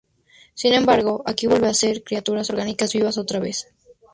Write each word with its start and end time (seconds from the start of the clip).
Sin 0.55 0.73
embargo, 0.73 1.21
aquí 1.27 1.45
vuelven 1.45 1.69
a 1.69 1.75
ser 1.75 2.03
criaturas 2.03 2.49
orgánicas 2.49 2.91
vivas 2.91 3.19
otra 3.19 3.37
vez. 3.39 3.67